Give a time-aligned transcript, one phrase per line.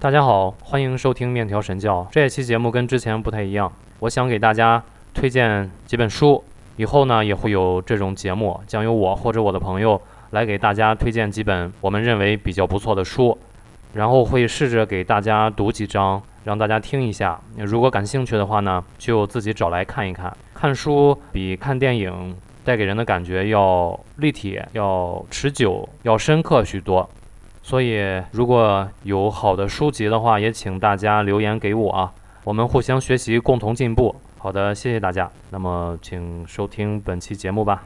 [0.00, 2.06] 大家好，欢迎收听面条神教。
[2.12, 4.80] 这一期节目跟之前不太一样，我想给大家
[5.12, 6.44] 推荐几本书。
[6.76, 10.00] 以后呢，也会有这种节目，将由我或者我的朋友
[10.30, 13.36] 来给大家推荐几本我们认为比较不错的书，
[13.92, 17.36] 然后会试着给大家读几章，让大家听一下。
[17.56, 20.32] 如果感兴趣的话呢，就自己找来看一看。
[20.54, 27.10] 看书比看电影带给人的感觉要立体、要持久、要深刻许多。
[27.68, 28.00] 所以，
[28.32, 32.10] 如果有好的书籍的话，也请大家留言给我啊，
[32.42, 34.16] 我们互相学习，共同进步。
[34.38, 35.30] 好的，谢谢大家。
[35.50, 37.84] 那么，请收听本期节目吧。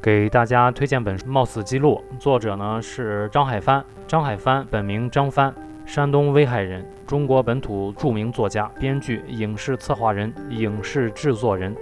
[0.00, 3.84] 给大家推荐本《冒死记录》，作者呢是张海帆。
[4.08, 5.54] 张海帆本名张帆，
[5.84, 11.76] 山东威海人，中国本土著名作家、编剧、影视策划人、影视制作人，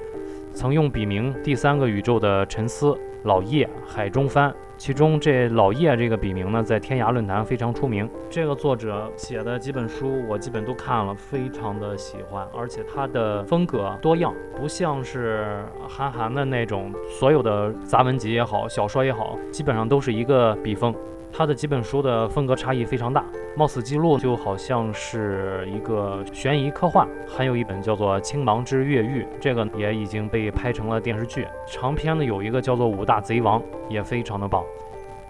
[0.53, 4.53] 曾用笔名“第三个宇宙”的沉思、老叶、海中帆。
[4.79, 8.09] 其中这老叶这个笔名呢，在天涯论坛非常出名。
[8.31, 12.47] 这个作者写的几本书，我基本都看了，非常的喜欢。
[12.57, 20.95] 而且他的风格多样，不像是韩寒的那种，所有的杂文集也好，小说也好，基本上都是一个笔锋。
[21.33, 23.21] 他的几本书的风格差异非常大，
[23.59, 31.45] 《冒死记录》就好像是一个悬疑科幻，还有一本叫做《青芒之越狱》，这个也已经被拍成了电视剧。
[31.67, 34.63] 长篇呢有一个叫做《五大贼王》，也非常的棒。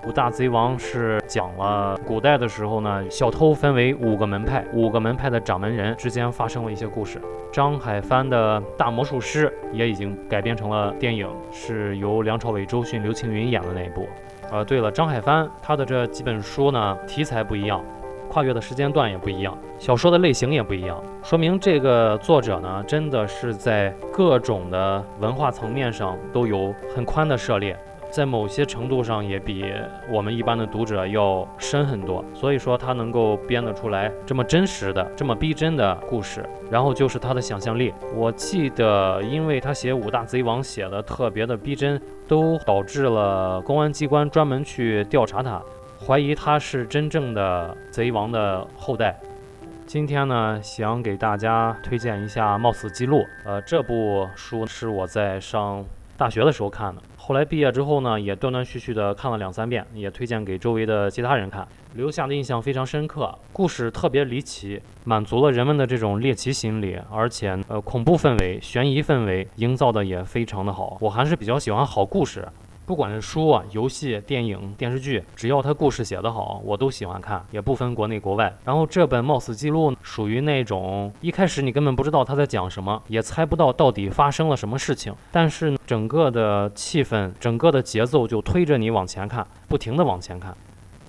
[0.06, 7.18] 五大贼王是讲了古代的时候呢，小偷分为五个门派，五个门派的掌门人之间发生了一些故事。
[7.50, 14.06] 张海帆的大魔术师也已经改编成了电影，是由梁朝伟、周迅、刘青云演的那一部。
[14.52, 17.82] 呃，对了，张海帆他的这几本书呢，题材不一样，
[18.28, 27.76] 跨越的时间段也不一样，小说的类型也不一样，说明这个作者呢，真的是在各种的文化层面上都有很宽的涉猎。
[28.10, 29.66] 在某些程度上也比
[30.10, 36.42] 我们一般的读者要深很多，所以说他能够编得出来这么真实的、这么逼真的故事。
[36.70, 37.92] 然后就是他的想象力。
[38.14, 45.60] 我记得，因为他写五大贼王写的特别的逼真，都导致了公安机关专门去调查他，
[46.06, 49.18] 怀疑他是真正的贼王的后代。
[49.86, 53.18] 今天呢，想给大家推荐一下《冒死记录》。
[53.44, 55.84] 呃，这部书是我在上
[56.16, 57.02] 大学的时候看的。
[57.16, 63.34] 后来毕业之后呢，也断断续续的看了两三遍，也推荐给周围的其他人看，留下的印象非常深刻。
[63.52, 70.96] 故事特别离奇，满足了人们的这种猎奇心理，而且呃恐怖氛围、悬疑氛围营造的也非常的好。
[71.00, 72.46] 我还是比较喜欢好故事。
[72.88, 78.50] 不管是书啊、游戏、电影、电视剧，只要他故事写得好，我都喜欢看，也不分国内国外。
[78.64, 90.56] 然后这本《冒死记录》属于那种一开始你根本不知道他在讲什么，也猜不到到底发生了什么事情，但是整个的气氛、整个的节奏就推着你往前看，不停的往前看。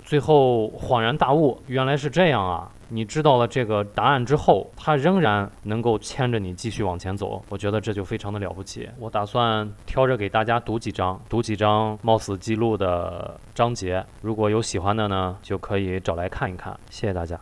[0.04, 2.70] 最后恍然大悟，原来是这样啊！
[2.92, 8.88] 你知道了这个答案之后，他仍然能够牵着你继续往前走，我觉得这就非常的了不起。
[8.98, 16.76] 我打算挑着给大家读几章，读几章冒死记录的章节，如果有喜欢的呢，就可以找来看一看。
[16.90, 17.40] 谢谢大家。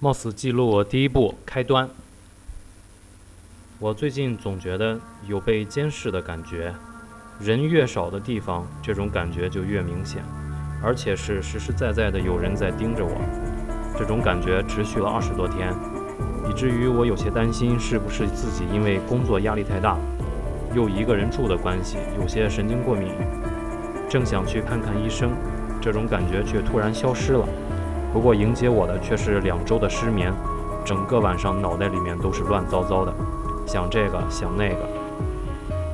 [0.00, 1.88] 冒死记录第一部开端。
[3.78, 4.98] 我最近总觉得
[5.28, 6.74] 有被监视的感觉。
[7.38, 10.20] 人越少的地方，这种感觉就越明显，
[10.82, 13.12] 而且是实实在在的有人在盯着我。
[13.98, 15.74] 这种感觉持续了二十多天，
[16.48, 19.98] 以至于我有些担心，是不是自己因为工作压力太大，
[20.72, 23.12] 又一个人住的关系，有些神经过敏。
[24.08, 25.32] 正想去看看医生，
[25.80, 27.44] 这种感觉却突然消失了。
[28.12, 30.32] 不过迎接我的却是两周的失眠，
[30.84, 33.12] 整个晚上脑袋里面都是乱糟糟的，
[33.66, 34.88] 想这个想那个。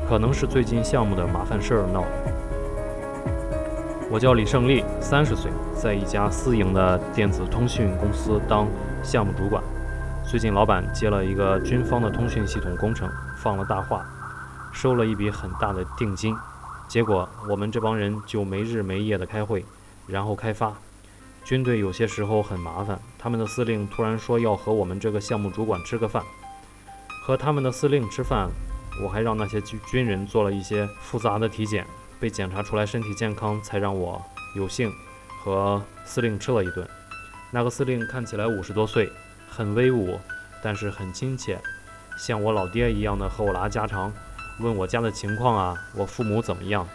[0.06, 2.04] 可能是最近项目的麻烦事儿闹。
[4.10, 8.68] 我叫李胜利，三十岁，在一家私营的电子通讯公司当
[9.02, 9.62] 项目主管。
[10.28, 14.06] 最近老板接了一个军方的通讯系统工程，放了大话，
[14.72, 16.36] 收了一笔很大的定金。
[16.86, 19.64] 结果我们这帮人就没日没夜的开会，
[20.06, 20.74] 然后开发。
[21.42, 26.22] 军队有些时候很麻烦，他们的司令突然说要和我们这个项目主管吃个饭，
[27.22, 28.50] 和他们的司令吃饭。
[29.02, 31.84] 我还让那些军军人做了一些复杂的体检，
[32.20, 34.22] 被检查出来身体健康，才让我
[34.54, 34.92] 有幸
[35.42, 36.88] 和司令吃了一顿。
[37.50, 39.12] 那个司令看起来五十多岁，
[39.48, 40.18] 很威武，
[40.62, 41.60] 但是很亲切，
[42.18, 44.12] 像我老爹一样的和我拉家常，
[44.60, 46.86] 问我家的情况啊，我父母怎么样。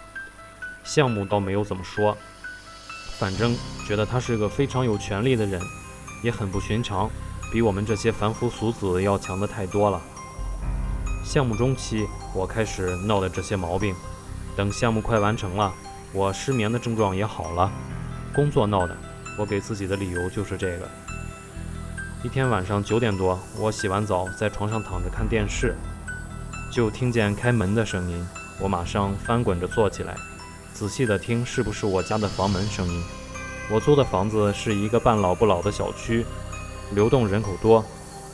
[0.84, 2.18] 项目倒没有怎么说，
[3.18, 3.56] 反正
[3.88, 5.62] 觉得他是个非常有权力的人，
[6.24, 7.10] 也很不寻常，
[7.52, 10.02] 比我们这些凡夫俗子要强的太多了。
[11.24, 13.94] 项目中期，我开始闹的这些毛病，
[14.60, 15.74] 等项目快完成了，
[16.12, 17.72] 我失眠的症状也好了。
[18.36, 18.94] 工作闹的，
[19.38, 20.90] 我给自己的理由就是这个。
[22.26, 25.74] 一天晚上九点多，我洗完澡在床上躺着看电视，
[26.70, 28.28] 就听见开门的声音。
[28.60, 30.14] 我马上翻滚着坐起来，
[30.74, 33.02] 仔细的听是不是我家的房门声音。
[33.72, 36.26] 我租的房子是一个半老不老的小区，
[36.92, 37.82] 流动人口多，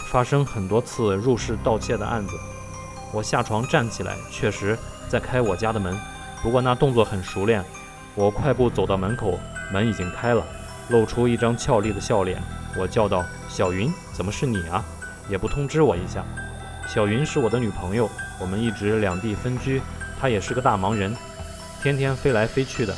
[0.09, 2.33] 发生很多次入室盗窃的案子。
[3.13, 4.75] 我下床站起来，确实
[5.07, 5.95] 在开我家的门，
[6.45, 7.65] 不过那动作很熟练。
[8.13, 9.39] 我快步走到门口，
[9.73, 10.45] 门已经开了，
[10.89, 12.39] 露出一张俏丽的笑脸。
[12.77, 14.85] 我叫道：“小云，怎么是你啊？
[15.27, 16.23] 也不通知我一下。”
[16.87, 18.07] 小云是我的女朋友，
[18.39, 19.81] 我们一直两地分居。
[20.21, 21.17] 她也是个大忙人，
[21.81, 22.95] 天天飞来飞去的。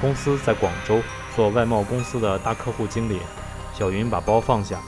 [0.00, 1.00] 公司在广州，
[1.36, 3.20] 做外贸公司的大客户经理。
[3.72, 4.80] 小云把包放下，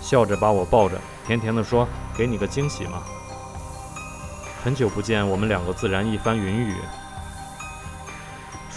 [0.00, 1.86] 笑着把我抱着，甜甜地说
[2.16, 3.02] ：“给你个惊喜嘛。”
[4.64, 6.74] 很久不见，我们两个自然一番云雨。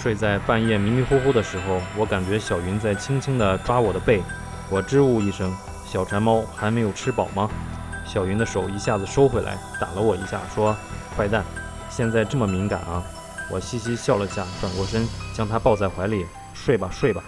[0.01, 4.24] 睡在半夜迷迷糊糊的时候，我感觉小云在轻轻地抓我的背。
[4.68, 5.56] 我支吾一声
[5.86, 7.48] ：“小馋猫还没有吃饱吗？”
[8.03, 10.75] 小云的手一下子收回来，打了我一下，说
[11.15, 11.45] ：“坏蛋，
[11.88, 13.03] 现在这么敏感啊！”
[13.51, 17.21] 我嘻嘻笑了下，转过身，将她抱在怀里：“睡吧，睡吧。”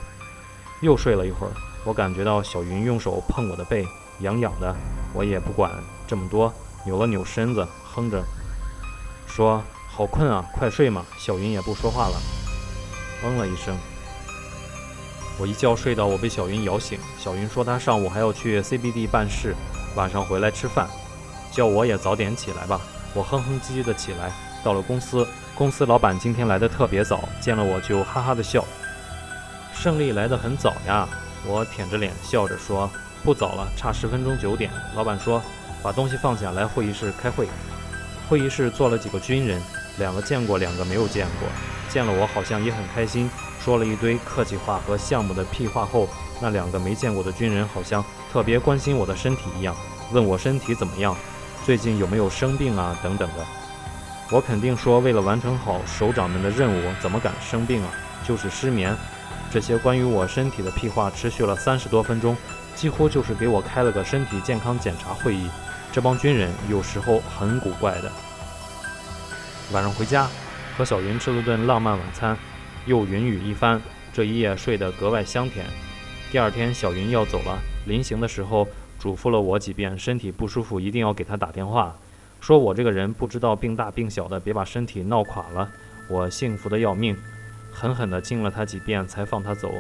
[0.82, 1.54] 又睡了一会儿，
[1.86, 3.88] 我感觉到小云用手碰我的背，
[4.22, 4.76] 痒痒的。
[5.14, 5.72] 我也不管
[6.08, 6.52] 这么多，
[6.88, 8.24] 扭了扭身子，哼着
[9.28, 12.16] 说：“好困啊，快睡嘛。”小云也不说话了，
[13.24, 13.78] 嗯了一声。
[15.40, 19.56] 我一觉睡到我被小云摇醒，小云说她上午还要去 CBD 办事，
[19.96, 20.88] 晚上回来吃饭，
[21.52, 22.80] 叫我也早点起来吧。
[23.16, 24.32] 我哼哼唧唧的起来，
[24.64, 28.64] 到了公司，公司老板今天来的特别早，见了我就哈哈的笑。
[29.74, 31.10] 胜利来的很早呀，
[31.46, 32.90] 我舔着脸笑着说
[33.24, 34.72] 不早了，差十分钟九点。
[34.96, 35.42] 老板说
[35.82, 37.48] 把东西放下来会议室开会。
[38.30, 39.62] 会议室坐了几个军人，
[39.98, 41.50] 两个见过，两个没有见过，
[41.94, 43.30] 见了我好像也很开心。
[43.64, 46.10] 说了一堆客气话和项目的屁话后，
[46.42, 49.76] 那两个没见过的军人好像特别关心我的身体一样，
[50.12, 51.16] 问我身体怎么样，
[51.64, 53.46] 最近有没有生病啊等等的。
[54.32, 57.92] 我肯定说，为了完成好首长们的任务，怎么敢生病啊？
[58.28, 58.96] 就是失眠。
[59.52, 62.36] 这些关于我身体的屁话持续了三十多分钟，
[62.76, 65.48] 几乎就是给我开了个身体健康检查会议。
[65.92, 68.12] 这帮军人有时候很古怪的。
[69.72, 70.28] 晚上回家，
[70.78, 72.38] 和小云吃了顿浪漫晚餐。
[72.86, 73.82] 又云雨一番，
[74.12, 75.66] 这一夜睡得格外香甜。
[76.32, 78.68] 第二天，小云要走了，临行的时候
[79.00, 81.96] 嘱咐了我几遍，身体不舒服一定要给她打电话，
[82.42, 85.70] 说我这个人不知道病大病小的，别把身体闹垮了。
[86.10, 87.16] 我幸福的要命，
[87.72, 89.72] 狠狠地敬了她几遍，才放她走。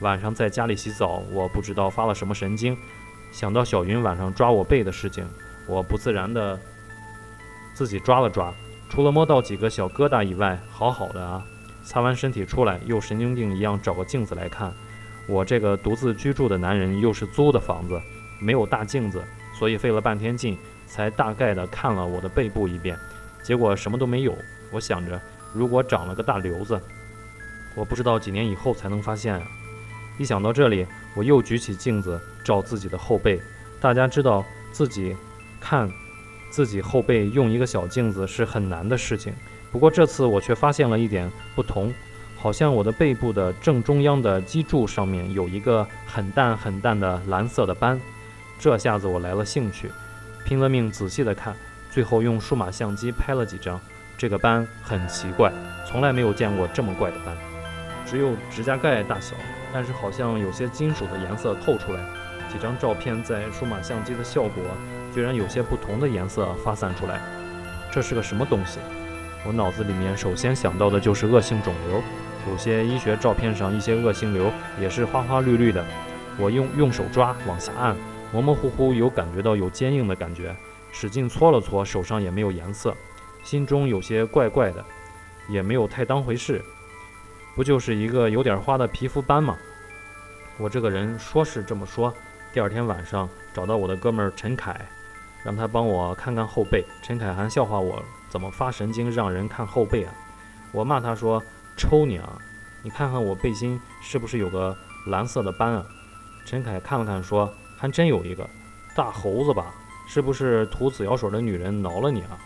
[0.00, 2.74] 晚上在家里洗澡，我不知道发了什么神经，
[3.30, 5.28] 想到小云晚上抓我背的事情，
[5.66, 6.58] 我不自然的
[7.74, 8.54] 自己抓了抓，
[8.88, 11.44] 除了摸到几个小疙瘩以外，好好的啊。
[11.84, 14.72] 擦完身体出来，又神经病一样找个镜子来看。
[15.26, 18.00] 我这个独自居住的男人，又是租的房子，
[18.38, 19.22] 没有大镜子，
[19.58, 22.98] 所以费了半天劲，才大概的看了我的背部一遍。
[23.42, 24.34] 结果什么都没有。
[24.70, 25.18] 我想着，
[25.54, 26.78] 如果长了个大瘤子，
[27.74, 29.42] 我不知道几年以后才能发现啊。
[30.18, 33.40] 一想到这里，我又举起镜子照自己的后背。
[33.80, 35.16] 大家知道自己
[35.58, 35.90] 看
[36.50, 39.32] 自己后背用一个小镜子是很难的事情。
[39.70, 41.92] 不过这次我却发现了一点不同，
[42.36, 48.00] 好像我的背部的正中央的脊柱上面有一个很淡很淡的蓝色的斑，
[48.58, 49.90] 这下子我来了兴趣，
[50.44, 51.54] 拼了命仔细的看，
[51.90, 53.78] 最后用数码相机拍了几张。
[54.16, 55.52] 这个斑很奇怪，
[55.86, 57.36] 从来没有见过这么怪的斑，
[58.04, 59.36] 只有指甲盖大小，
[59.72, 62.00] 但是好像有些金属的颜色透出来。
[62.50, 64.64] 几张照片在数码相机的效果，
[65.14, 67.20] 居然有些不同的颜色发散出来，
[67.90, 68.78] 这是个什么东西？
[69.46, 72.02] 我脑子里面首先想到的就是恶性肿瘤，
[72.50, 74.50] 有些医学照片上一些恶性瘤
[74.80, 75.84] 也是花花绿绿的。
[76.38, 77.96] 我用用手抓，往下按，
[78.32, 80.54] 模模糊糊有感觉到有坚硬的感觉，
[80.92, 82.94] 使劲搓了搓，手上也没有颜色，
[83.42, 84.84] 心中有些怪怪的，
[85.48, 86.62] 也没有太当回事，
[87.56, 89.56] 不就是一个有点花的皮肤斑吗？
[90.58, 92.12] 我这个人说是这么说，
[92.52, 94.80] 第二天晚上找到我的哥们儿陈凯，
[95.44, 98.02] 让他帮我看看后背，陈凯还笑话我。
[98.28, 100.12] 怎么发神经让人看后背啊？
[100.70, 101.42] 我骂他说
[101.78, 102.38] ：“抽你啊！
[102.82, 104.76] 你看看我背心是不是有个
[105.06, 105.86] 蓝色的斑啊？”
[106.44, 108.46] 陈凯看了看说：“还真有一个，
[108.94, 109.72] 大猴子吧？
[110.06, 112.38] 是不是涂紫药水的女人挠了你啊？”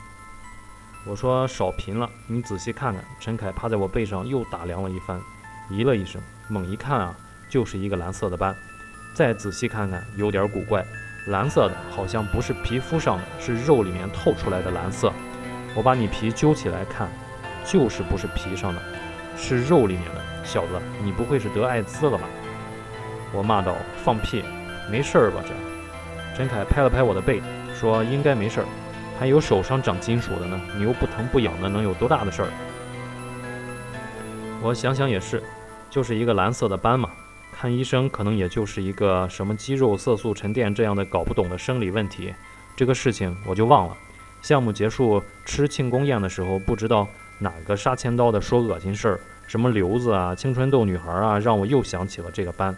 [1.04, 5.20] 我说：“少贫了，你仔细看看。”陈凯趴在我背上又打量了一番，
[5.68, 7.12] 咦了一声，猛一看啊，
[7.48, 8.54] 就是一个蓝色的斑。
[9.14, 10.86] 再仔细看看，有点古怪，
[11.26, 15.12] 蓝色的好像不是皮肤上的，是肉里面透出来的蓝色。
[15.74, 17.08] 我把你皮揪起来看，
[17.64, 18.82] 就是不是皮上的，
[19.36, 20.20] 是肉里面的。
[20.44, 22.24] 小子，你不会是得艾滋了吧？
[23.32, 24.42] 我骂道：“放屁，
[24.90, 25.54] 没事儿吧？”这
[26.36, 27.40] 陈凯拍了拍我的背，
[27.78, 28.66] 说：“应该没事儿，
[29.20, 32.48] 还有手上长金属的呢，你又不疼不痒的，能有多大的事儿？”
[34.60, 35.40] 我想想也是，
[35.88, 37.08] 就是一个蓝色的斑嘛，
[37.62, 42.34] 看医生可能也就是一个什么肌肉色素沉淀这样的搞不懂的生理问题，
[42.74, 43.96] 这个事情我就忘了。
[44.42, 47.06] 项目结束吃庆功宴的时候，不知道
[47.38, 52.76] 哪个杀千刀的说恶心事儿，什么瘤子啊、青春痘女孩啊，让我又想起了这个斑。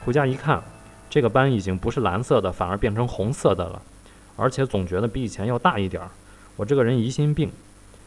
[0.00, 0.62] 回家一看，
[1.08, 3.80] 这个斑已经不是蓝色的，反而变成红色的了，
[4.36, 6.10] 而且总觉得比以前要大一点儿。
[6.56, 7.50] 我这个人疑心病，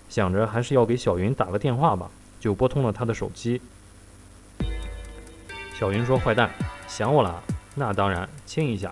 [0.07, 3.59] 想着还是要给小云打个电话吧，就拨通了她的手机。
[5.83, 6.49] 小云说：“坏蛋，
[6.87, 7.43] 想我了？
[7.75, 8.89] 那当然，亲一下。”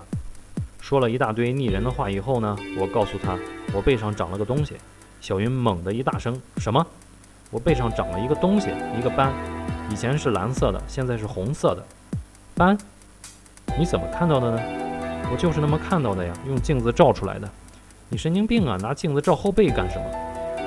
[0.81, 3.37] 说了一大堆腻人的话以后呢，我告诉他。
[3.73, 4.75] 我背上长了个东西，
[5.21, 6.85] 小云猛地一大声：“什么？
[7.49, 9.31] 我背上长了一个东西，一个斑，
[9.89, 11.81] 以前是蓝色的，现在是红色的
[12.55, 12.77] 斑。
[13.79, 14.61] 你怎么看到的呢？
[15.31, 17.47] 我就是那么看到的呀，用镜子照出来的。
[18.09, 20.03] 你神经病啊，拿镜子照后背干什么？”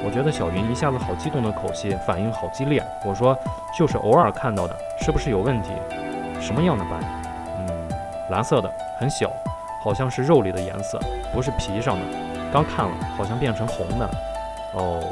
[0.06, 2.82] 我觉得小云一下子好激动的口气，反应好激烈。
[3.04, 3.38] 我说
[3.78, 5.68] ：“就是偶尔看到的，是不是有问题？
[6.44, 7.00] 什么样的斑？
[7.58, 7.88] 嗯，
[8.28, 8.70] 蓝色的，
[9.00, 9.32] 很小，
[9.82, 11.00] 好像是肉里的颜色，
[11.32, 12.04] 不是皮上的。”
[12.52, 14.06] 刚看了，好像变成红的。
[14.74, 15.02] 哦，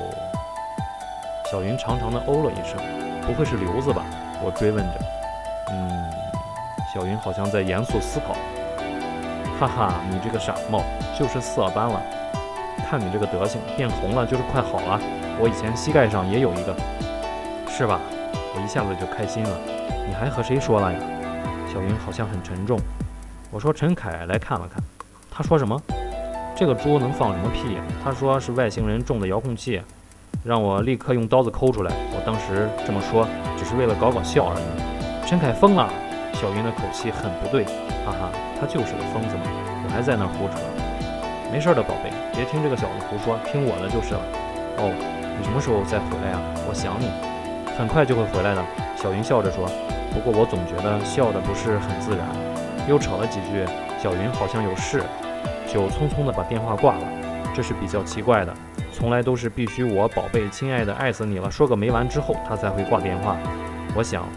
[1.50, 2.78] 小云长长的哦了一声，
[3.26, 4.04] 不会是瘤子吧？
[4.44, 5.00] 我追问着。
[5.70, 6.12] 嗯，
[6.92, 8.36] 小云好像在严肃思考。
[9.58, 10.84] 哈哈，你这个傻帽，
[11.18, 11.98] 就是色斑了。
[12.90, 15.00] 看你这个德行，变红了就是快好了。
[15.40, 16.76] 我以前膝盖上也有一个，
[17.70, 17.98] 是吧？
[18.54, 19.56] 我一下子就开心了。
[20.06, 20.98] 你还和谁说了呀？
[21.72, 22.78] 小云好像很沉重。
[23.50, 24.82] 我说陈凯来看了看，
[25.30, 25.80] 他说什么？
[26.54, 27.78] 这个猪能放什么屁？
[28.04, 29.80] 他说是外星人种的遥控器，
[30.44, 31.90] 让我立刻用刀子抠出来。
[32.12, 33.26] 我当时这么说，
[33.56, 35.26] 只是为了搞搞笑而已。
[35.26, 35.88] 陈凯疯了，
[36.34, 37.64] 小云的口气很不对，
[38.04, 38.28] 哈哈，
[38.60, 39.44] 他就是个疯子嘛。
[39.84, 40.60] 我还在那胡扯，
[41.50, 44.20] 没事的，宝贝，别听这个小子胡说，听我的就是了。
[44.76, 44.92] 哦，
[45.38, 46.38] 你什么时候再回来呀？
[46.68, 47.08] 我想你，
[47.78, 48.62] 很快就会回来的。
[48.94, 49.66] 小云笑着说。
[50.12, 52.28] 不过我总觉得笑的不是很自然。
[52.88, 53.64] 又吵了几句，
[54.02, 55.02] 小云好像有事。
[55.66, 57.06] 就匆匆地把电话挂了，
[57.54, 58.54] 这是比较奇怪的，
[58.92, 63.38] 从来都是必须我宝贝亲爱的爱死你了说个没完之后，他才会挂电话。
[63.94, 64.28] 我想，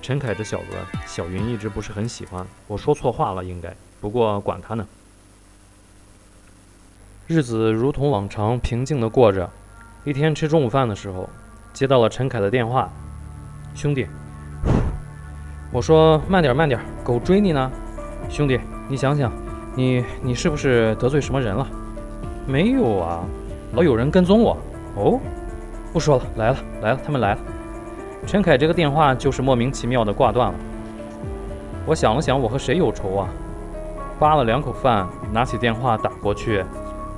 [0.00, 0.66] 陈凯这小子，
[1.06, 2.46] 小云一直不是很喜欢。
[2.66, 4.86] 我说错话了，应该，不过管他呢。
[7.26, 9.50] 日子如同往常平静地过着。
[10.04, 11.28] 一天吃中午饭的时候，
[11.74, 12.90] 接到了陈凯的电话，
[13.74, 14.06] 兄弟，
[15.72, 17.70] 我说慢点慢点，狗追你呢，
[18.28, 19.32] 兄弟，你想想。
[19.74, 21.66] 你你是不是得罪什么人了？
[22.46, 23.24] 没有啊，
[23.72, 24.54] 老有人跟踪我。
[24.96, 25.18] 哦，
[25.90, 27.40] 不说了，来了来了，他们来了。
[28.26, 30.54] 陈凯这个电话就是莫名其妙的挂断了。
[31.86, 33.28] 我想了想，我和谁有仇啊？
[34.18, 36.62] 扒了两口饭，拿起电话打过去，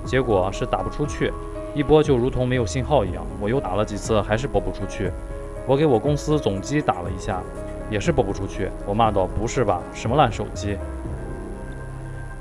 [0.05, 1.33] 结果是打不出去，
[1.75, 3.27] 一拨就如同没有信号一样。
[3.41, 5.11] 我又打了几次，还是拨不出去。
[5.67, 7.43] 我给我公司总机打了一下，
[7.91, 8.71] 也是拨不出去。
[8.87, 10.77] 我骂道：“不是吧，什么烂手机！”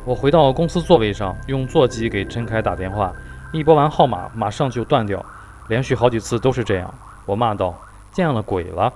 [0.05, 3.13] 我回到公司座位上，用座机给陈凯打电话，
[3.51, 5.25] 一拨完号码，马上就断掉，
[5.69, 6.93] 连续好几次都是这样。
[7.25, 7.73] 我骂道
[8.11, 8.91] ：“见了鬼了！”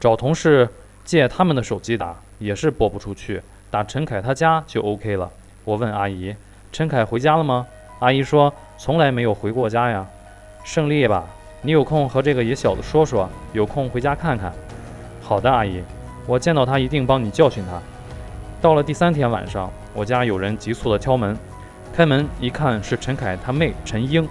[0.00, 0.68] 找同事
[1.04, 3.40] 借他们的手机打，也是拨不出去。
[3.70, 5.30] 打陈凯他家就 OK 了。
[5.64, 6.34] 我问阿姨
[6.72, 7.66] ：“陈凯回家了吗？”
[8.00, 10.06] 阿姨说：“从来没有回过家呀。”
[10.64, 11.24] 胜利吧，
[11.62, 14.52] 你有空和这个野小子说说，有空回家看看。
[15.28, 15.82] 好的，阿姨，
[16.26, 17.78] 我见到他一定帮你教训他。
[18.62, 19.70] 到了第三天晚上。
[19.92, 21.36] 我家有人急促地敲门，
[21.92, 24.26] 开门一看是陈凯他妹陈英，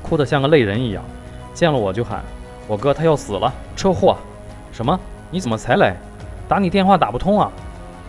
[0.00, 1.02] 哭得像个泪人一样，
[1.52, 2.22] 见了我就喊
[2.68, 4.16] ：“我哥他要死了，车祸！”
[4.70, 4.96] 什么？
[5.28, 5.96] 你怎么才来？
[6.46, 7.50] 打你电话打不通啊！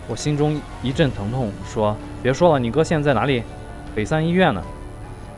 [0.06, 3.42] 我心中一阵疼痛，说：“别说了，你哥现在哪里？
[3.92, 4.62] 北三医院呢。”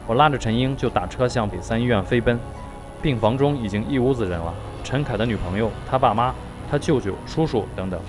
[0.07, 2.39] 我拉着陈英就打车向北三医院飞奔，
[3.01, 4.53] 病房中已经一屋子人了，
[4.89, 6.35] 陈凯的女朋友、他爸妈、
[6.71, 8.01] 他舅舅、叔叔等等，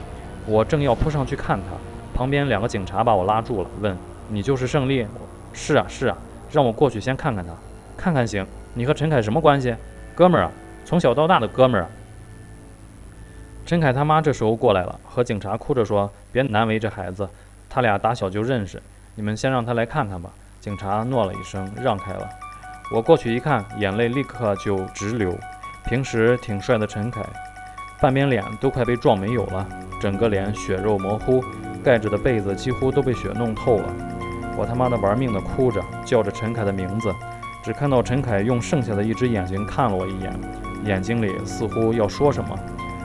[0.46, 1.76] 我正要扑上去看他。
[2.18, 3.98] 旁边两个警察把我拉住了，问
[4.32, 5.06] ：“你就是胜利
[5.52, 6.18] ？”“是啊，是啊，
[6.50, 7.52] 让我过去先看看他，
[7.98, 8.48] 看看行。
[8.76, 9.76] 你和陈凯什么关系？
[10.16, 10.52] 哥们儿啊，
[10.86, 11.90] 从小到大的哥们儿啊。”
[13.68, 17.28] 陈凯他妈这时候过来了，和警察哭着说：“别难为这孩子，
[17.70, 18.82] 他俩打小就认识，
[19.16, 20.30] 你们先让他来看看吧。”
[20.62, 22.26] 警察诺了一声，让开了。
[22.96, 25.38] 我过去一看，眼泪立刻就直流。
[25.86, 27.22] 平时挺帅的陈凯，
[28.00, 29.68] 半边脸都快被撞没有了，
[30.00, 31.44] 整个脸血肉模糊。
[31.82, 33.86] 盖着的被子几乎都被血弄透了，
[34.58, 37.16] 我他妈的玩命的哭着，叫着陈凯的名字，
[37.64, 40.38] 只看到陈凯用剩下的一只眼睛看了我一眼，
[40.84, 42.54] 眼睛里似乎要说什么，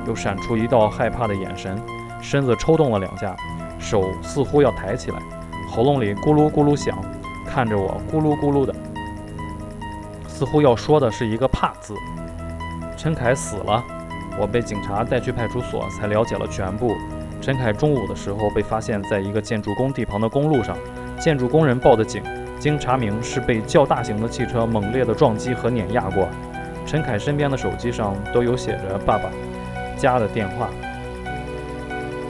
[0.08, 1.80] 又闪出一道害怕的眼神，
[2.20, 3.36] 身子抽动了两下，
[3.78, 5.18] 手似乎要抬起来，
[5.70, 6.98] 喉咙里咕噜咕噜响，
[7.46, 8.74] 看着我咕噜咕噜的，
[10.26, 11.94] 似乎要说的是一个“怕”字。
[13.04, 13.84] 陈凯死了，
[14.40, 16.96] 我被警察带去派出所，才了解了全部。
[17.38, 20.74] 陈凯中午的时候被发现在一个建筑工地旁的公路上，
[21.20, 22.22] 建筑工人报的警，
[22.58, 26.26] 经查明是被较大型的汽车猛烈的撞击和碾压过。
[26.86, 29.28] 陈凯身边的手机上都有写着爸爸
[29.98, 30.70] 家的电话。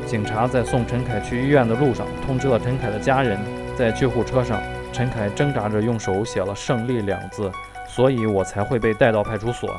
[0.04, 3.38] 警察在送陈凯去医院的路上通知了陈凯的家人，
[3.76, 4.60] 在救护车上，
[4.92, 7.48] 陈凯挣扎着用手写了“胜利”两字，
[7.86, 9.70] 所以我才会被带到派出所，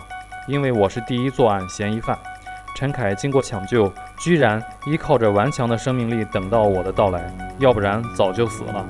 [0.48, 2.18] 因为我是第一作案嫌疑犯。
[2.76, 8.86] 陈凯经过抢救，居然依靠着顽强的生命力等到我的到来，要不然早就死了。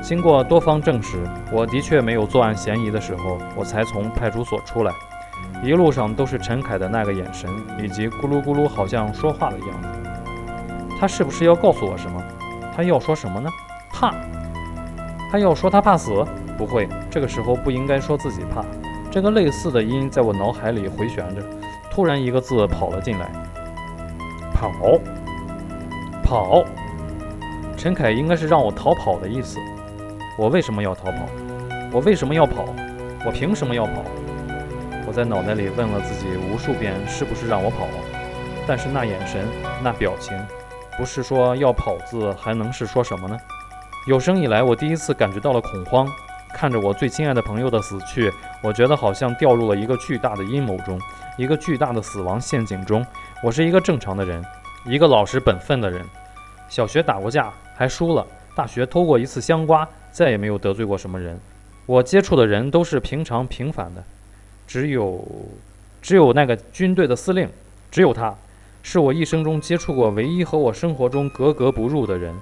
[0.00, 1.18] 经过多方证实，
[1.52, 4.92] 我的确没有作案嫌疑的时候，我才从派出所出来。
[5.62, 7.50] 一路上都是陈凯的那个眼神，
[7.82, 9.88] 以及咕噜咕噜好像说话的样子。
[10.98, 12.22] 他是不是要告诉我什么？
[12.74, 13.50] 他要说什么呢？
[13.92, 14.14] 怕？
[15.30, 16.24] 他要说他怕死？
[16.56, 18.64] 不会，这个时候不应该说自己怕。
[19.10, 21.42] 这个类似的音在我脑海里回旋着。
[21.90, 23.28] 突然，一个字跑了进来，
[24.54, 24.70] 跑，
[26.22, 26.64] 跑。
[27.76, 29.58] 陈凯应该是让我逃跑的意思。
[30.36, 31.26] 我为什么要逃跑？
[31.90, 32.66] 我为什么要跑？
[33.24, 34.04] 我凭什么要跑？
[35.06, 37.88] 我在脑袋里问了自己无数遍，是不是让我跑？
[38.66, 39.44] 但是那眼神，
[39.82, 40.38] 那表情，
[40.96, 43.36] 不是说要跑字，还能是说什么呢？
[44.06, 46.06] 有生以来，我第一次感觉到了恐慌。
[46.54, 51.00] 看着我最亲爱的朋友的死去，我觉得好像掉入了一个巨大的阴谋中。
[51.36, 53.04] 一个巨大的死亡陷阱中，
[53.44, 54.44] 我是一个正常的人，
[54.84, 56.04] 一个老实本分的人。
[56.68, 58.26] 小学打过架还输了，
[58.56, 61.38] 大学偷过一次香瓜，再也没有得罪过什么人。
[61.86, 64.02] 我接触的人都是平常平凡的，
[64.66, 65.24] 只有，
[66.02, 67.48] 只有那个军队的司令，
[67.90, 68.34] 只有他，
[68.82, 72.34] 是我一生中接触过唯一和我生活中格格不入的人。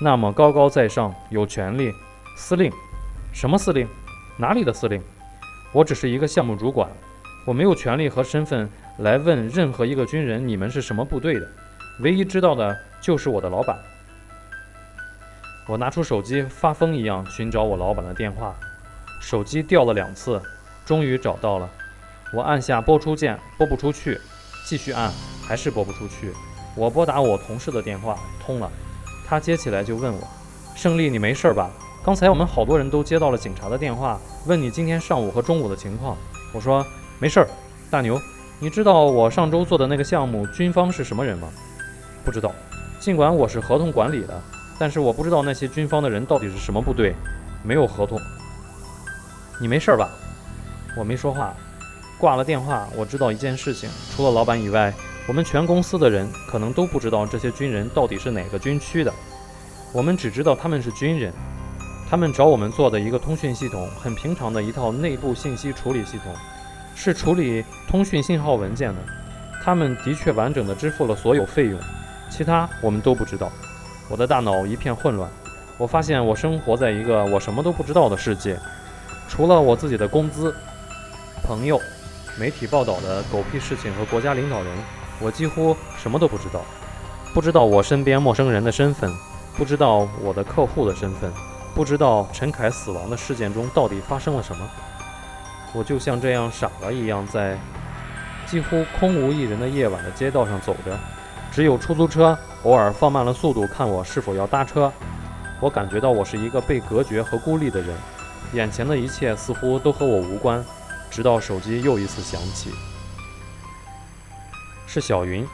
[0.00, 1.92] 那么高高在上，有权利，
[2.36, 2.72] 司令，
[3.32, 3.88] 什么司令？
[4.36, 5.02] 哪里的司令？
[5.72, 6.90] 我只是一个项目主管。
[7.46, 11.48] 我没有权利和身份来问任何一个军人，你们是什么部队的？
[12.00, 13.78] 唯一知道的就是我的老板。
[15.66, 18.54] 我拿出手机，发疯一样寻找我老板的电话，
[19.20, 20.40] 手机掉了两次，
[20.84, 21.70] 终于找到了。
[22.34, 24.20] 我按下拨出键，拨不出去，
[24.66, 25.10] 继续按，
[25.46, 26.32] 还是拨不出去。
[26.76, 28.70] 我拨打我同事的电话，通了，
[29.26, 30.20] 他接起来就问我
[30.76, 31.70] ：“胜利，你没事吧？
[32.02, 36.16] 刚才我们好多人都接到了警察的电话，问你今天上午和中午的情况。”
[36.52, 36.84] 我说。
[37.22, 37.46] 没事儿，
[37.90, 38.18] 大牛，
[38.58, 41.50] 你知道我上周做的那个项目军方是什么人吗？
[42.24, 42.50] 不知道。
[42.98, 44.40] 尽管我是合同管理的，
[44.78, 47.14] 但是我不知道那些军方的人到底是什么部队，
[47.62, 48.18] 没有合同。
[49.60, 50.08] 你没事吧？
[50.96, 51.54] 我没说话，
[52.18, 52.88] 挂了电话。
[52.96, 54.90] 我知道一件事情，除了老板以外，
[55.28, 59.12] 我们全公司的人可能都不知道这些军人到底是哪个军区的。
[59.92, 61.34] 我们只知道他们是军人，
[62.10, 66.34] 他们找我们做的一个通讯系统，很平常的一套内部信息处理系统。
[66.96, 68.98] 是处理通讯信号文件的，
[69.62, 71.78] 他们的确完整的支付了所有费用，
[72.28, 73.52] 其他我们都不知道。
[74.08, 75.30] 我的大脑一片混乱，
[75.78, 78.58] 我发现我生活在一个我什么都不知道的世界，
[79.28, 80.52] 除了我自己的工资、
[81.44, 81.80] 朋友、
[82.36, 84.78] 媒体报道的狗屁事情和国家领导人，
[85.20, 86.60] 我几乎什么都不知道。
[87.32, 89.08] 不知道我身边陌生人的身份，
[89.56, 91.32] 不知道我的客户的身份，
[91.74, 94.68] 不知道陈凯死亡的事件中到底发生了什么。
[95.72, 97.56] 我就像这样傻了一样，在
[98.46, 100.98] 几乎空无一人的夜晚的街道上走着，
[101.52, 104.92] 只有出租车偶尔放慢了速度看我是否要搭车。
[105.60, 107.94] 我感觉到我是一个被隔绝和孤立的人，
[108.52, 110.64] 眼前的一切似乎都和我无关。
[111.10, 112.70] 直到手机又一次响起，
[114.86, 115.46] 是小云。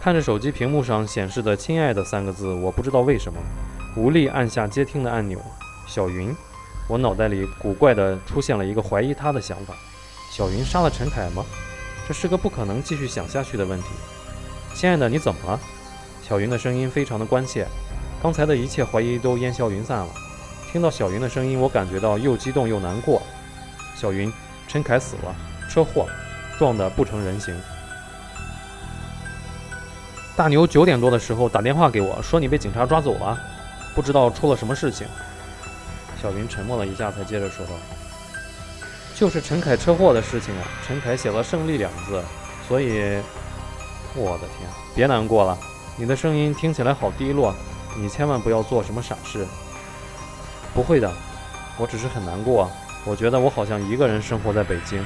[0.00, 3.38] 看着手机屏幕上显示的“亲爱的”三个字，我不知道为什么
[3.96, 5.40] 无力按下接听的按钮。
[5.86, 6.34] 小云。
[6.88, 9.74] 我脑袋里古怪地出现了一个怀疑他的想法：
[10.32, 11.44] 小云杀了陈凯吗？
[12.08, 13.86] 这是个不可能继续想下去的问题。
[14.74, 15.60] 亲爱的，你怎么了？
[16.20, 17.64] 小云的声音非常的关切，
[18.20, 20.08] 刚才的一切怀疑都烟消云散了。
[20.72, 23.22] 听到小云的声音，我感觉到又激动又难过。
[23.94, 24.32] 小云，
[24.66, 25.32] 陈凯死了，
[25.70, 26.08] 车祸，
[26.58, 27.54] 撞得不成人形。
[30.36, 33.38] 大牛九点多的时候打电话给我说你被警察抓走了，
[34.00, 35.06] 不知道出了什么事情。
[36.22, 37.72] 小云沉默了一下，才接着说道
[39.14, 40.64] ：“就是陈凯车祸的事情啊。
[40.86, 42.24] 陈凯写了‘胜利’两字，
[42.66, 43.20] 所以……
[44.14, 45.58] 我的天，别难过了，
[45.96, 47.54] 你的声音听起来好低落，
[47.94, 49.46] 你千万不要做什么傻事。
[50.72, 51.12] 不会的，
[51.76, 52.70] 我只是很难过，
[53.04, 55.04] 我觉得我好像一个人生活在北京。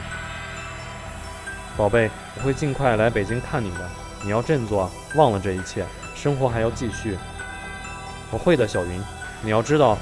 [1.76, 3.90] 宝贝，我会尽快来北京看你的，
[4.22, 7.18] 你要振作，忘了这一切，生活还要继续。
[8.34, 9.00] 我会的，小云。
[9.42, 9.96] 你要知道，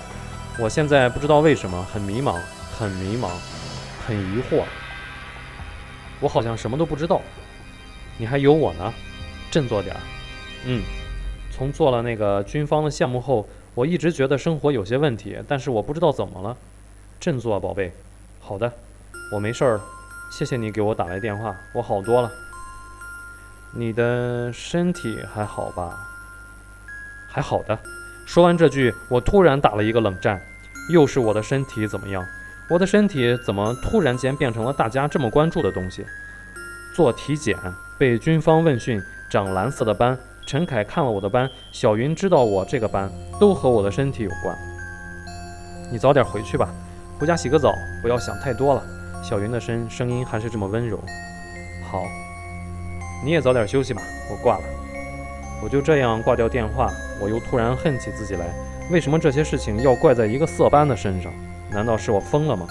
[0.58, 2.40] 我现在不知道为什么很迷茫，
[2.74, 3.28] 很迷茫，
[4.06, 4.64] 很疑惑。
[6.18, 7.20] 我好像什么都不知道。
[8.16, 8.90] 你还有我呢，
[9.50, 10.00] 振作点儿。
[10.64, 10.82] 嗯，
[11.50, 16.56] 从做了那个军方的项目后，我一直觉得生活有些问题，但是我不知道怎么了。
[17.20, 17.92] 振作，宝贝。
[18.40, 18.72] 好的，
[19.34, 19.80] 我没事儿。
[20.30, 22.32] 谢谢你给我打来电话，我好多了。
[23.74, 26.08] 你的身体还好吧？
[27.28, 27.78] 还好的。
[28.26, 30.40] 说完这句，我突然打了一个冷战。
[30.90, 32.24] 又是我的身体怎么样？
[32.68, 36.04] 我的身体怎么突然间变成了大家这么关注的东西？
[36.94, 37.56] 做体检，
[37.98, 40.18] 被军方问讯，长蓝色的斑。
[40.44, 43.08] 陈凯看了我的斑，小云知道我这个斑，
[43.38, 44.56] 都和我的身体有关。
[45.92, 46.68] 你早点回去吧，
[47.18, 48.82] 回家洗个澡，不要想太多了。
[49.22, 50.98] 小云的声声音还是这么温柔。
[51.88, 52.02] 好，
[53.24, 54.02] 你也早点休息吧。
[54.30, 54.64] 我挂了。
[55.62, 56.90] 我就这样挂掉电话，
[57.22, 58.46] 我又突然恨起自己来。
[58.90, 61.32] 为什么这些事情要怪在一个色斑的身上？
[61.70, 62.66] 难道是我疯了吗？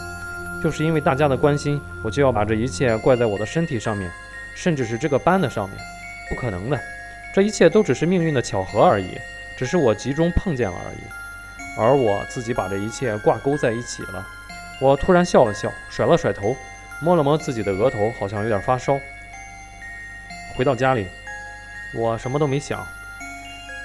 [0.61, 4.11] 就是因为大家的关心，我就要把这一切怪在我的身体上面，
[4.53, 5.79] 甚至是这个斑的上面？
[6.29, 6.79] 不可能的，
[7.33, 9.17] 这一切都只是命运的巧合而已，
[9.57, 14.27] 只是我集中碰见了而已，而我自己把这一切挂钩在一起了。
[14.79, 16.55] 我突然笑了笑，甩了甩头，
[17.01, 18.99] 摸了摸自己的额头，好像有点发烧。
[20.55, 21.07] 回到家里。
[21.93, 22.87] 我什么都没想，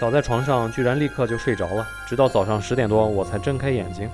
[0.00, 1.87] 倒在床上，居然立刻就睡着了。
[2.06, 4.11] 直到早上十点多，我才睁开眼睛，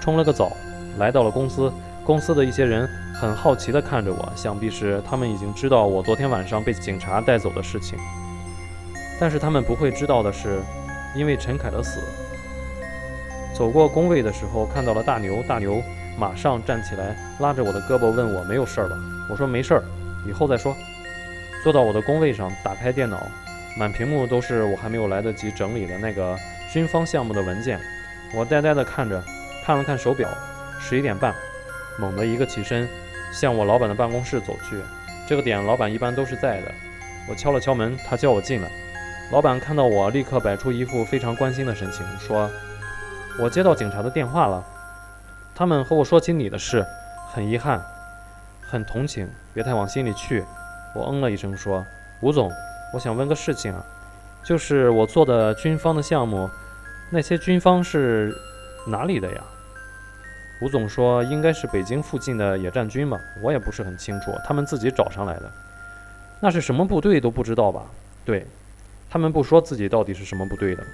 [0.00, 0.56] 冲了个澡，
[0.98, 1.72] 来到了公司。
[2.04, 7.98] 公司的一些人很好奇地看着我，想必是他们已经知道我昨天晚上被警察带走的事情。
[9.18, 10.60] 但是他们不会知道的是，
[11.14, 12.00] 因为陈凯的死。
[13.54, 15.82] 走过工位的时候，看到了大牛，大牛
[16.18, 18.96] 马上站起来，拉着我的胳膊问我没有事儿吧？
[19.30, 19.84] 我说没事儿，
[20.26, 20.74] 以后再说。
[21.62, 23.26] 坐到我的工位上，打开电脑，
[23.76, 26.38] 满屏幕都是我还没有来得及整理的那个
[26.72, 27.80] 军方项目的文件。
[28.32, 29.22] 我呆呆地看着，
[29.64, 30.28] 看了看手表，
[30.80, 31.34] 十一点半，
[31.98, 32.88] 猛地一个起身，
[33.32, 34.76] 向我老板的办公室走去。
[35.26, 36.72] 这个点老板一般都是在的。
[37.28, 38.68] 我敲了敲门，他叫我进来。
[39.32, 42.50] 老板看到我，立刻摆出一副非常关心的神情，说
[43.40, 44.62] ：“我接到警察的电话了，
[45.54, 46.84] 他们和我说起你的事，
[47.32, 47.82] 很遗憾，
[48.60, 50.44] 很同情，别太往心里去。”
[50.94, 51.84] 我嗯了一声，说
[52.20, 52.50] ：“吴总，
[52.94, 53.84] 我想问个事情啊，
[54.44, 56.48] 就是我做的军方的项目，
[57.10, 58.32] 那些军方是
[58.86, 59.42] 哪里的呀？”
[60.62, 65.50] 吴总说：“应该是北京附近的野战军吧，我也不是很清楚，他们自己找上来的。
[66.38, 67.82] 那是什么部队都不知道吧？
[68.24, 68.46] 对，
[69.10, 70.84] 他们不说自己到底是什么部队的，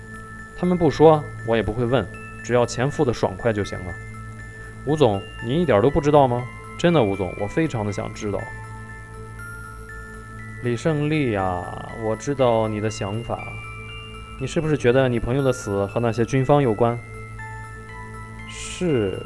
[0.58, 2.04] 他们不说，我也不会问，
[2.42, 3.92] 只要钱付的爽快就行了。”
[4.86, 6.42] 吴总，您一点都不知道吗？
[6.78, 8.40] 真的，吴总，我非常的想知道。
[10.62, 11.64] 李胜利呀，
[12.02, 13.50] 我知道你的想法。
[14.38, 16.98] 你是不是觉得你朋友的死和那些军方有关？
[18.50, 19.18] 是，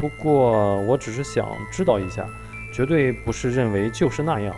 [0.00, 2.26] 不过我只是想知道一下，
[2.72, 4.52] 绝对不是认为就是那样。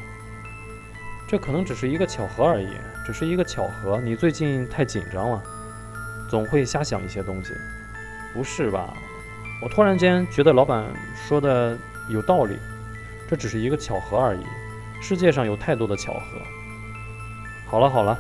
[1.29, 2.69] 这可能只是一个巧合而已，
[3.05, 4.01] 只是一个巧合。
[4.01, 5.43] 你最近太紧张了，
[6.31, 7.53] 总会瞎想一些东西。
[8.33, 8.97] 不是吧？
[9.63, 10.87] 我突然间觉得老板
[11.29, 11.77] 说的
[12.09, 12.57] 有道理，
[13.29, 14.41] 这只是一个巧合而已。
[15.01, 16.21] 世界上有太多的巧合。
[17.67, 18.19] 好了好了，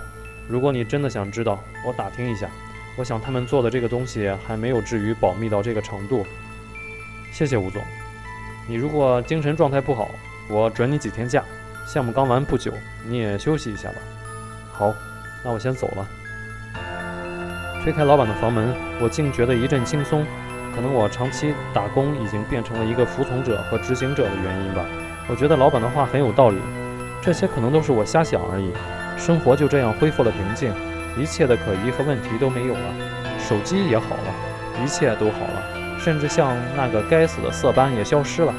[0.48, 2.48] 如果你真的想知道，我打听一下。
[2.96, 6.26] 我想他们做的这个东西还没有至于保密到这个程度。
[7.30, 7.82] 谢谢吴总。
[8.66, 10.08] 你如果精神状态不好，
[10.48, 11.44] 我准你几天假。
[11.86, 12.72] 项目刚完不久，
[13.06, 13.96] 你也休息一下吧。
[14.72, 14.94] 好，
[15.44, 16.08] 那我先走了。
[17.84, 20.26] 推开老板的房门，我竟觉得一阵轻松。
[20.74, 24.84] 可能我长期打工已经变成了一个服从者和执行者的原因吧。
[25.28, 26.58] 我觉得老板的话很有道理，
[27.20, 28.72] 这些可能都是我瞎想而已。
[29.18, 30.72] 生活就这样恢复了平静，
[31.18, 32.94] 一切的可疑和问题都没有了，
[33.38, 38.54] 手机也好了，一切都好了，甚至像那个该死的色斑也消失了。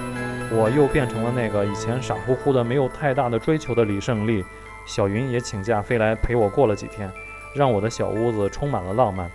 [0.52, 4.44] 我又变成了那个以前傻乎乎的、没有太大的追求的李胜利。
[4.86, 7.12] 小云也请假飞来陪我过了几天，
[7.54, 9.30] 让我的小屋子充满了浪漫。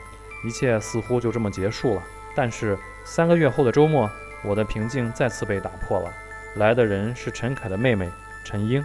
[0.44, 2.02] 一切似乎就这么结束了。
[2.34, 4.10] 但是三个月后的周末，
[4.42, 6.10] 我的平静再次被打破了。
[6.56, 8.10] 来的人是陈凯的妹妹
[8.44, 8.84] 陈英。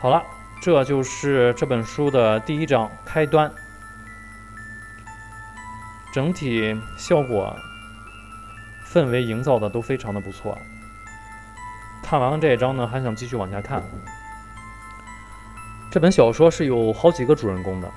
[0.00, 0.22] 好了，
[0.62, 3.50] 这就是这本书的第一章开端。
[6.12, 7.54] 整体效果、
[8.86, 10.56] 氛围营造的都非常的不错。
[12.02, 13.82] 看完了这一章呢，还想继续往下看。
[15.90, 17.90] 这本小说是有好几个主人公的，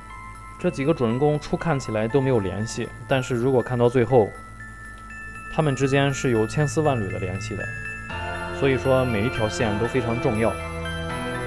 [0.58, 4.28] 这几个主人公初看起来都没有联系，但是如果看到最后。
[5.54, 7.64] 他们之间是有千丝万缕的联系的，
[8.60, 10.52] 所以说每一条线都非常重要。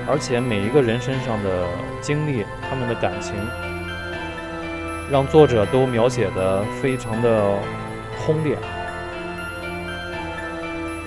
[0.06, 1.66] 而且每一个人身上的
[2.02, 3.34] 经历，他们的感情，
[5.10, 7.58] 让作者都描写的非常的
[8.18, 8.58] 轰烈，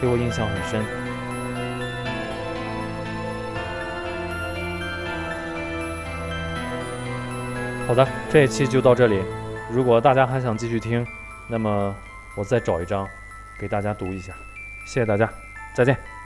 [0.02, 0.84] 给我印象很深。
[7.88, 9.22] 好的，这一期就到这里。
[9.72, 11.06] 如果大家还想继续听，
[11.48, 11.96] 那么
[12.38, 13.06] 我再找一张
[13.60, 14.34] 给大家读一下。
[14.86, 15.30] 谢谢大家，
[15.76, 16.17] 再见。